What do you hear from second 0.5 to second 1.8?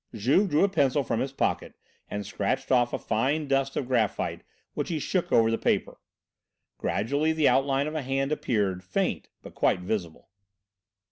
a pencil from his pocket